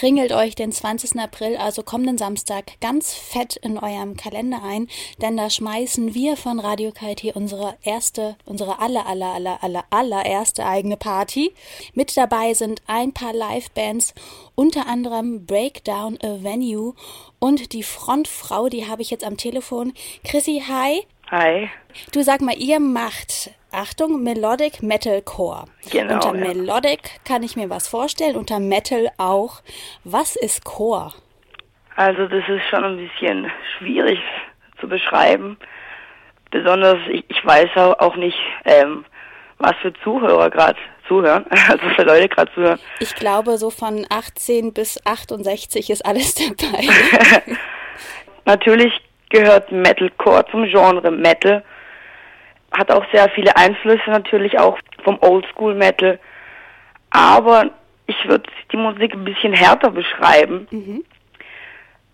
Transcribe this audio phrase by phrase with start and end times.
[0.00, 1.20] kringelt euch den 20.
[1.20, 4.88] April, also kommenden Samstag, ganz fett in eurem Kalender ein,
[5.20, 10.64] denn da schmeißen wir von Radio KIT unsere erste, unsere aller, aller, aller, aller, allererste
[10.64, 11.52] eigene Party.
[11.92, 14.14] Mit dabei sind ein paar Live-Bands,
[14.54, 16.94] unter anderem Breakdown a Venue
[17.38, 19.92] und die Frontfrau, die habe ich jetzt am Telefon.
[20.24, 21.02] Chrissy, hi.
[21.30, 21.68] Hi.
[22.12, 25.64] Du sag mal, ihr macht, Achtung, Melodic Metalcore.
[25.90, 26.14] Genau.
[26.14, 26.48] Unter ja.
[26.48, 29.62] Melodic kann ich mir was vorstellen, unter Metal auch.
[30.04, 31.12] Was ist Core?
[31.96, 34.18] Also das ist schon ein bisschen schwierig
[34.80, 35.56] zu beschreiben.
[36.50, 39.04] Besonders, ich, ich weiß auch nicht, ähm,
[39.58, 42.78] was für Zuhörer gerade zuhören, also für Leute gerade zuhören.
[43.00, 46.86] Ich glaube, so von 18 bis 68 ist alles dabei.
[48.46, 48.92] Natürlich
[49.28, 51.62] gehört Metalcore zum Genre Metal.
[52.80, 56.18] Hat auch sehr viele Einflüsse natürlich auch vom Oldschool Metal.
[57.10, 57.68] Aber
[58.06, 61.04] ich würde die Musik ein bisschen härter beschreiben, Mhm.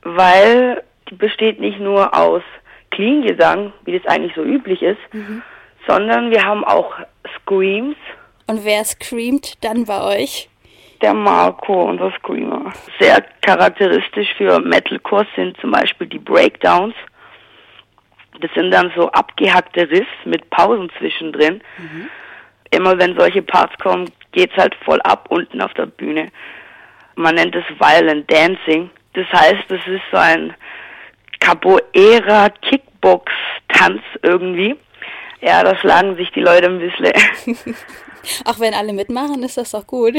[0.03, 2.43] weil die besteht nicht nur aus
[2.91, 5.41] Clean-Gesang, wie das eigentlich so üblich ist, Mhm.
[5.87, 6.93] sondern wir haben auch
[7.37, 7.97] Screams.
[8.49, 10.49] Und wer screamt dann bei euch?
[11.01, 12.73] Der Marco, unser Screamer.
[12.99, 16.95] Sehr charakteristisch für Metalcore sind zum Beispiel die Breakdowns.
[18.41, 21.61] Das sind dann so abgehackte Riffs mit Pausen zwischendrin.
[22.71, 26.29] Immer wenn solche Parts kommen, geht's halt voll ab unten auf der Bühne.
[27.15, 28.91] Man nennt es Violent Dancing.
[29.15, 30.55] Das heißt, es ist so ein
[31.41, 33.33] Capoeira Kickbox
[33.69, 34.77] Tanz irgendwie.
[35.41, 37.13] Ja, da schlagen sich die Leute ein bisschen.
[38.45, 40.15] Auch wenn alle mitmachen, ist das doch gut.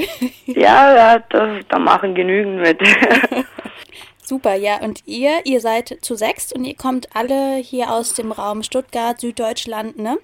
[0.45, 2.79] ja, ja, das, da machen genügend mit.
[4.27, 4.81] Super, ja.
[4.81, 9.19] Und ihr, ihr seid zu sechst und ihr kommt alle hier aus dem Raum Stuttgart,
[9.19, 10.17] Süddeutschland, ne?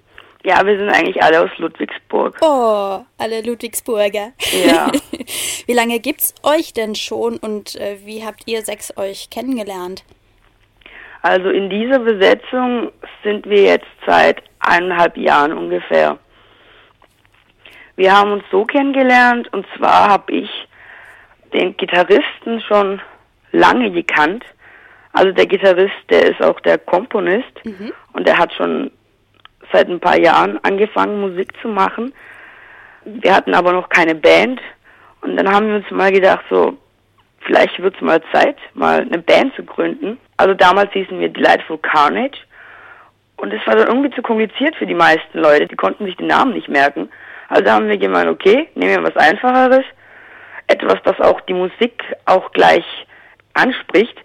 [0.45, 2.37] ja, wir sind eigentlich alle aus Ludwigsburg.
[2.41, 4.33] Oh, alle Ludwigsburger.
[4.65, 4.91] Ja.
[5.65, 10.03] wie lange gibt's euch denn schon und äh, wie habt ihr sechs euch kennengelernt?
[11.21, 12.91] Also in dieser Besetzung
[13.23, 16.17] sind wir jetzt seit eineinhalb Jahren ungefähr.
[17.95, 20.49] Wir haben uns so kennengelernt und zwar habe ich
[21.53, 22.99] den Gitarristen schon
[23.53, 24.43] lange gekannt.
[25.13, 27.53] Also der Gitarrist, der ist auch der Komponist
[28.13, 28.91] und der hat schon
[29.71, 32.13] seit ein paar Jahren angefangen Musik zu machen.
[33.05, 34.59] Wir hatten aber noch keine Band
[35.21, 36.77] und dann haben wir uns mal gedacht, so
[37.41, 40.17] vielleicht wird es mal Zeit, mal eine Band zu gründen.
[40.37, 42.39] Also damals hießen wir Delightful Carnage
[43.37, 45.67] und es war dann irgendwie zu kompliziert für die meisten Leute.
[45.67, 47.09] Die konnten sich den Namen nicht merken.
[47.49, 49.85] Also haben wir gemeint, okay, nehmen wir was Einfacheres,
[50.67, 52.85] etwas, das auch die Musik auch gleich
[53.53, 54.15] anspricht.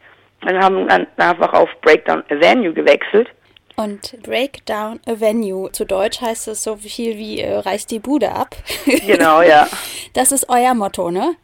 [0.42, 3.28] Dann haben wir dann einfach auf Breakdown Avenue gewechselt.
[3.76, 8.56] Und Breakdown Avenue, zu Deutsch heißt es so viel wie äh, reißt die Bude ab.
[9.06, 9.68] Genau, ja.
[10.14, 11.36] Das ist euer Motto, ne?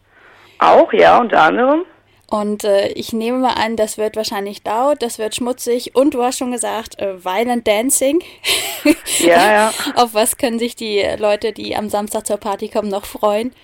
[0.59, 1.85] Auch, ja, unter anderem.
[2.29, 6.23] Und äh, ich nehme mal an, das wird wahrscheinlich laut, das wird schmutzig und du
[6.25, 8.23] hast schon gesagt, äh, Violent Dancing.
[9.19, 9.73] Ja, ja.
[9.97, 13.55] Auf was können sich die Leute, die am Samstag zur Party kommen, noch freuen?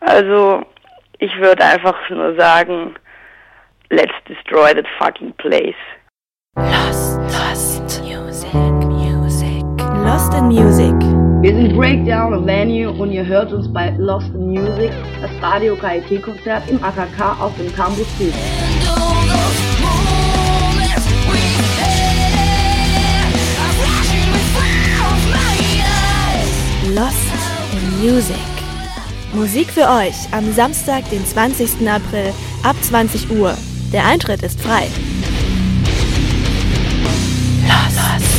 [0.00, 0.62] Also,
[1.18, 2.94] ich würde einfach nur sagen,
[3.90, 5.74] let's destroy that fucking place.
[6.56, 9.64] Lost, Lost Music, Music.
[10.04, 10.94] Lost in Music.
[11.42, 14.90] Wir sind Breakdown Avenue und ihr hört uns bei Lost in Music,
[15.20, 18.34] das Radio KIT-Konzert im AKK auf dem Campus Süd.
[26.94, 27.28] Lost
[27.72, 28.36] in Music.
[29.34, 31.88] Musik für euch am Samstag, den 20.
[31.88, 32.32] April
[32.64, 33.54] ab 20 Uhr.
[33.92, 34.88] Der Eintritt ist frei.
[37.66, 38.37] Los.